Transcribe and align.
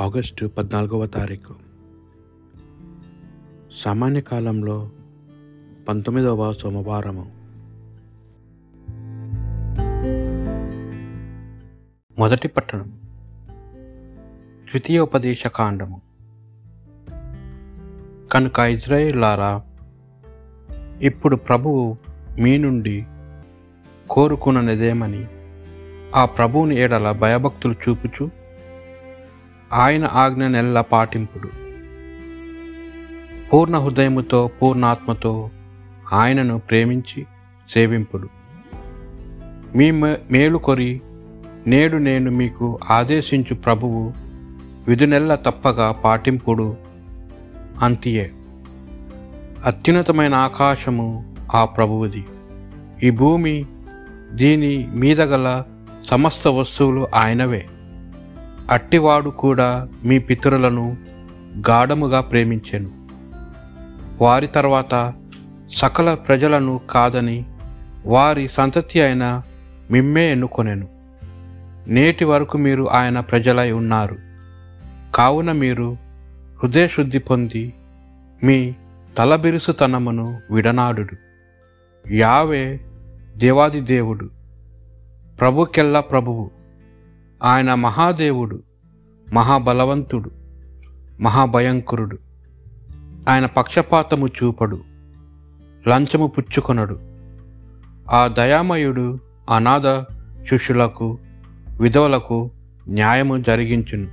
August 0.00 0.46
పద్నాలుగవ 0.46 1.06
తారీఖు. 1.06 1.54
సామాన్య 3.72 4.20
కాలంలో 4.20 4.90
పంతొమ్మిదవ 5.88 6.52
సోమవారము. 6.52 7.32
మొదటి 12.18 12.48
పట్టణం. 12.48 13.00
ద్వితీయోపదేశ 14.64 15.46
కాండము. 15.46 16.00
కనుక 18.32 18.58
ఇజ్రాయిల్లారా 18.58 19.62
ఇప్పుడు 21.00 21.36
ప్రభువు 21.36 21.96
మీ 22.38 22.58
నుండి 22.58 23.06
కోరుకున్నదేమని 24.10 25.26
ఆ 26.14 26.24
ప్రభువుని 26.24 26.80
ఏడల 26.80 27.12
భయభక్తులు 27.12 27.74
చూపుచు 27.88 28.47
ఆయన 29.72 30.08
ఆజ్ఞ 30.12 30.46
నెల్ల 30.46 30.80
పాటింపుడు. 30.80 31.48
పూర్ణ 33.52 33.76
హృదయముతో 33.76 34.50
పూర్ణాత్మతో 34.62 35.50
ఆయనను 36.12 36.58
ప్రేమించి 36.58 37.26
సేవింపుడు. 37.70 38.28
మీ 39.76 39.90
మే- 39.90 40.16
మేలు 40.30 40.58
కొరి 40.58 41.00
నేడు 41.66 41.96
నేను 41.96 42.30
మీకు 42.30 42.78
ఆదేశించు 42.90 43.54
ప్రభువు 43.54 44.12
విధునెల్ల 44.88 45.34
తప్పగా 45.34 45.92
పాటింపుడు 45.92 46.76
అంతియే. 47.82 48.30
అత్యున్నతమైన 49.64 50.34
ఆకాశము 50.34 51.36
ఆ 51.54 51.64
ప్రభువుది. 51.64 52.24
ఈ 53.02 53.10
భూమి 53.10 53.66
దీని 54.32 54.88
మీద 54.94 55.20
గల 55.20 55.62
సమస్త 56.06 56.48
వస్తువులు 56.48 57.08
ఆయనవే. 57.14 57.66
అట్టివాడు 58.70 59.30
కూడా 59.30 59.88
మీ 60.04 60.18
పితరులను 60.18 60.96
గాఢముగా 61.70 62.20
ప్రేమించెను. 62.20 62.90
వారి 64.24 64.46
తర్వాత 64.46 65.12
సకల 65.72 66.14
ప్రజలను 66.14 66.80
కాదని 66.90 67.44
వారి 68.06 68.48
సంతతి 68.48 69.00
అయిన 69.00 69.42
మిమ్మే 69.90 70.32
ఎన్నుకొనెను. 70.32 70.88
నేటి 71.88 72.24
వరకు 72.24 72.58
మీరు 72.58 72.90
ఆయన 72.90 73.20
ప్రజలై 73.20 73.70
ఉన్నారు. 73.70 74.16
కావున 75.14 75.52
మీరు 75.52 75.96
హృదయశుద్ధి 76.62 77.18
పొంది 77.18 77.74
మీ 78.44 78.74
తలబిరుసుతనమును 79.18 80.40
విడనాడుడు. 80.50 81.16
యావే 82.12 82.80
దేవాది 83.36 83.80
దేవుడు. 83.80 84.30
ప్రభుకెల్లా 85.40 86.00
ప్రభువు. 86.00 86.57
ఆయన 87.44 87.74
మహాదేవుడు 87.74 88.62
మహాబలవంతుడు 89.32 90.30
మహాభయంకరుడు. 91.20 92.18
ఆయన 93.28 93.46
పక్షపాతము 93.46 94.26
చూపడు 94.26 94.80
లంచము 95.88 96.26
పుచ్చుకొనడు. 96.26 97.00
ఆ 98.10 98.28
దయామయుడు 98.28 99.18
అనాథ 99.50 100.04
శిష్యులకు 100.48 101.18
విధవలకు 101.80 102.50
న్యాయము 102.88 103.36
జరిగించును. 103.36 104.08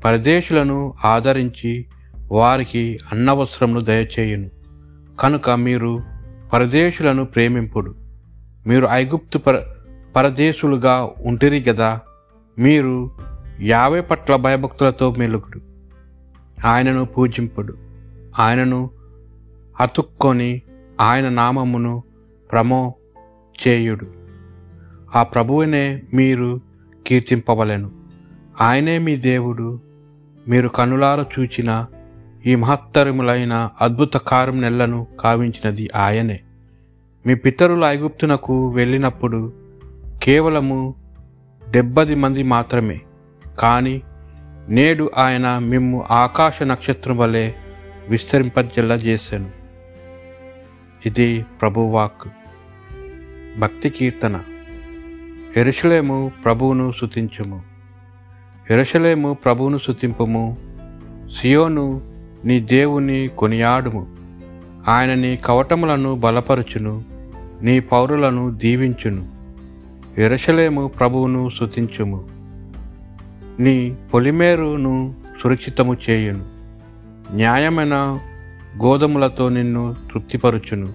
పరదేశులను 0.00 0.94
ఆదరించి 1.04 1.86
వారికి 2.32 2.98
అన్నవసరములు 3.12 3.80
దయచేయును. 3.80 4.50
కనుక 5.20 5.50
మీరు 5.50 6.02
పరదేశులను 6.52 7.24
ప్రేమింపుడు. 7.24 7.94
మీరు 8.66 8.88
ఐగుప్తు 8.90 9.38
పర 9.38 9.62
పరదేశులుగా 10.16 11.10
ఉంటిరి 11.26 11.60
కదా 11.60 12.00
మీరు 12.58 13.10
యావే 13.60 14.00
పట్ల 14.00 14.36
భయభక్తులతో 14.36 15.14
మెలుగుడు 15.18 15.60
ఆయనను 16.66 17.04
పూజింపుడు. 17.04 17.74
ఆయనను 18.38 18.90
అతుక్కొని 19.80 20.62
ఆయన 21.00 21.28
నామమును 21.28 22.02
ప్రమో 22.52 22.94
చేయుడు. 23.66 24.06
ఆ 25.16 25.22
ప్రభువునే 25.22 26.02
మీరు 26.14 26.60
కీర్తింపవలను. 27.06 27.90
ఆయనే 28.60 28.98
మీ 28.98 29.16
దేవుడు. 29.16 29.80
మీరు 30.48 30.68
కనులార 30.68 31.20
చూచిన 31.20 31.86
ఈ 32.46 32.54
మహత్తరములైన 32.54 33.68
అద్భుత 33.80 34.16
కారం 34.16 34.60
నెలను 34.60 35.06
కావించినది 35.20 35.90
ఆయనే. 35.96 36.40
మీ 37.26 37.34
పితరుల 37.34 37.84
ఐగుప్తునకు 37.84 38.70
వెళ్ళినప్పుడు 38.70 39.52
కేవలము 40.22 40.94
డెబ్బది 41.70 42.14
మంది 42.14 42.42
మాత్రమే. 42.42 43.00
కానీ 43.58 44.02
నేడు 44.68 45.10
ఆయన 45.16 45.58
మిమ్ము 45.58 46.04
ఆకాశ 46.10 46.62
నక్షత్రం 46.62 47.16
వలె 47.16 47.52
విస్తరింపజెల్లా 48.08 48.94
చేశాను. 48.94 49.50
ఇది 51.06 51.44
ప్రభువాక్ 51.60 52.28
భక్తి 53.58 53.90
కీర్తన. 53.90 54.40
ఎరుషలేము 55.56 56.32
ప్రభువును 56.44 56.92
సుతించుము 57.00 57.62
ఎరుషలేము 58.70 59.34
ప్రభువును 59.34 59.78
సుతింపుము 59.78 60.56
సియోను 61.40 62.14
నీ 62.44 62.60
దేవుని 62.60 63.28
కొనియాడుము. 63.28 64.16
ఆయన 64.88 65.14
నీ 65.14 65.36
కవటములను 65.36 66.14
బలపరుచును. 66.14 67.04
నీ 67.62 67.80
పౌరులను 67.80 68.50
దీవించును. 68.50 69.43
ఎరసలేము 70.18 70.88
ప్రభువును 70.88 71.50
శుతించుము 71.60 72.24
నీ 73.60 73.96
పొలిమేరును 74.14 75.14
సురక్షితము 75.42 75.96
చేయును. 76.10 76.44
న్యాయమైన 77.34 78.18
గోధుమలతో 78.82 79.48
నిన్ను 79.48 79.96
తృప్తిపరుచును. 80.12 80.92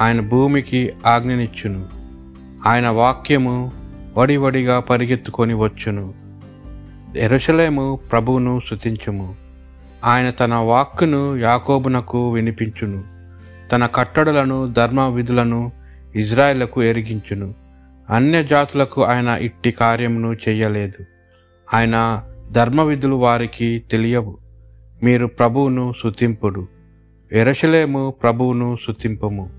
ఆయన 0.00 0.20
భూమికి 0.20 0.92
ఆజ్ఞనిచ్చును. 1.06 1.86
ఆయన 2.66 2.88
వాక్యము 2.88 3.72
వడివడిగా 4.16 4.80
పరిగెత్తుకొని 4.80 5.54
వచ్చును. 5.54 6.14
ఎరుషలేము 7.16 7.98
ప్రభువును 8.12 8.60
శుతించుము 8.70 9.34
ఆయన 10.04 10.30
తన 10.30 10.54
వాక్కును 10.54 11.36
యాకోబునకు 11.36 12.32
వినిపించును. 12.32 13.04
తన 13.72 13.86
కట్టడలను 13.86 14.72
ధర్మ 14.72 15.06
విధులను 15.08 15.72
ఇజ్రాయిలకు 16.16 16.82
ఎరిగించును. 16.82 17.67
అన్యజాతులకు 18.10 19.04
ఆయన 19.04 19.28
ఇట్టి 19.28 19.70
కార్యమును 19.70 20.32
చెయ్యలేదు 20.32 21.04
ఆయన 21.74 22.22
ధర్మవిధులు 22.52 23.14
వారికి 23.14 23.82
తెలియవు. 23.90 24.38
మీరు 25.02 25.26
ప్రభువును 25.26 25.92
సుతింపుడు 26.02 26.68
ఎరసలేము 27.32 28.14
ప్రభువును 28.22 28.76
శుతింపము 28.86 29.50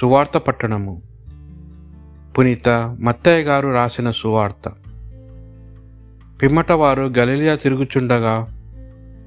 సువార్త 0.00 0.38
పట్టణము. 0.38 1.02
పునీత 2.38 2.68
మత్తయ్య 3.00 3.44
గారు 3.44 3.68
రాసిన 3.68 4.10
సువార్త. 4.10 4.68
పిమ్మట 6.42 6.72
వారు 6.72 7.12
తిరుగుచుండగా 7.54 8.46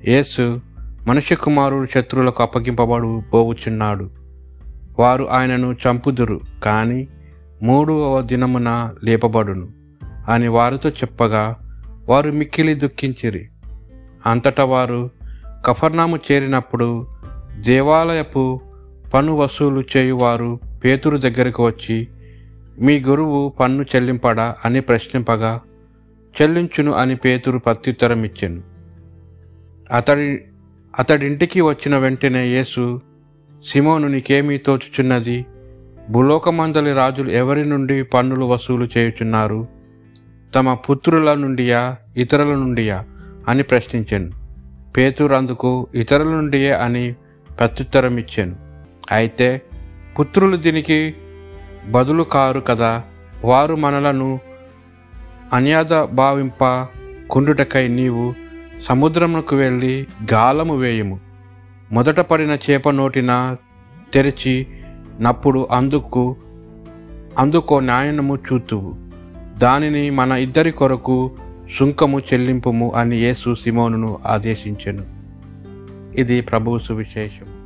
యేసు 0.07 0.61
మనుష్య 1.07 1.35
కుమారుడు 1.35 1.87
శత్రువులకు 1.93 2.43
అప్పగింపబడు 2.43 3.21
పోవుచున్నాడు. 3.33 4.09
వారు 4.99 5.29
ఆయనను 5.31 5.73
చంపుదురు 5.73 6.39
కానీ 6.63 7.07
మూడవ 7.61 8.21
దినమున 8.21 8.93
లేపబడును. 9.03 9.67
అని 10.29 10.47
వారితో 10.47 10.89
చెప్పగా 10.89 11.55
వారు 12.09 12.31
మిక్కిలి 12.31 12.73
దుఃఖించిరి. 12.73 13.49
అంతటా 14.25 14.65
వారు 14.65 15.09
కఫర్నాము 15.65 16.19
చేరినప్పుడు 16.31 17.07
దేవాలయపు 17.59 18.61
పన్ను 19.13 19.35
వసూలు 19.35 19.83
చేయువారు 19.97 20.59
పేతురు 20.85 21.17
దగ్గరకు 21.17 21.65
వచ్చి 21.65 22.07
మీ 22.79 22.99
గురువు 22.99 23.49
పన్ను 23.49 23.85
చెల్లింపడా 23.95 24.55
అని 24.65 24.81
ప్రశ్నింపగా 24.81 25.61
చెల్లించును 26.41 26.93
అని 26.93 27.15
పేతురు 27.15 27.57
ప్రత్యుత్తరం 27.57 28.23
ఇచ్చాను. 28.23 28.61
అతడి 29.95 30.41
అతడింటికి 30.99 31.61
వచ్చిన 31.61 31.97
వెంటనే 31.97 32.47
యేసు 32.47 33.01
సిమోను 33.65 34.07
నీకేమీ 34.07 34.57
తోచుచున్నది? 34.57 35.45
భూలోకమందలి 36.09 36.93
రాజులు 36.93 37.29
ఎవరి 37.29 37.65
నుండి 37.65 38.03
పన్నులు 38.03 38.45
వసూలు 38.45 38.89
చేయుచున్నారు? 38.97 39.67
తమ 40.55 40.73
పుత్రుల 40.73 41.33
నుండియా 41.33 41.95
ఇతరుల 42.17 42.55
నుండియా 42.55 43.05
అని 43.47 43.63
ప్రశ్నించాను. 43.63 44.31
పేతురు 44.97 45.33
అందుకు 45.33 45.87
ఇతరుల 45.95 46.27
నుండియే 46.27 46.71
అని 46.71 47.15
ప్రత్యుత్తరం 47.59 48.17
ఇచ్చాను 48.17 48.55
అయితే 49.11 49.61
పుత్రులు 50.19 50.57
దీనికి 50.57 51.13
బదులు 51.89 52.23
కారు 52.23 52.59
కదా? 52.59 53.03
వారు 53.45 53.75
మనలను 53.75 54.39
అన్యాద 55.53 56.03
భావింప 56.03 56.87
కుండుటకై 57.29 57.87
నీవు 57.87 58.33
సముద్రమునకు 58.81 59.55
వెళ్ళి 59.55 60.07
గాలము 60.33 60.75
వేయుము. 60.75 61.19
మొదట 61.91 62.19
పడిన 62.19 62.57
చేప 62.69 62.89
నోటిన 62.89 63.55
తెరిచి 64.13 64.67
నప్పుడు 65.21 65.67
అందుకు 65.71 66.35
అందుకో 67.39 67.79
న్యాయము 67.79 68.35
చూతువు. 68.35 68.95
దానిని 69.57 70.09
మన 70.09 70.31
ఇద్దరి 70.31 70.71
కొరకు 70.71 71.31
సుంకము 71.79 72.19
చెల్లింపుము 72.19 72.91
అని 72.95 73.17
యేసు 73.17 73.55
సిమోనును 73.55 74.17
ఆదేశించెను. 74.25 75.05
ఇది 76.19 76.41
ప్రభువు 76.41 76.77
సువిశేషం 76.77 77.56